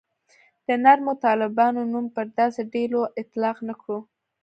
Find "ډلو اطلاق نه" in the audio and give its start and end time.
2.73-3.73